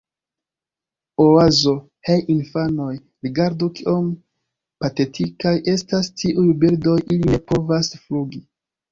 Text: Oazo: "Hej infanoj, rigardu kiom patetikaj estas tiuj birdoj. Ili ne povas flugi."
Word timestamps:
Oazo: 1.25 1.73
"Hej 2.07 2.23
infanoj, 2.35 2.95
rigardu 3.27 3.67
kiom 3.79 4.07
patetikaj 4.85 5.53
estas 5.73 6.09
tiuj 6.23 6.47
birdoj. 6.65 6.97
Ili 7.17 7.29
ne 7.35 7.41
povas 7.53 7.93
flugi." 8.07 8.43